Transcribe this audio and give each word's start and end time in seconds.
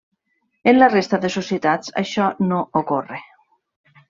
En 0.71 0.79
la 0.79 0.87
resta 0.93 1.19
de 1.25 1.31
societats 1.35 1.93
això 2.03 2.31
no 2.49 2.63
ocorre. 2.83 3.21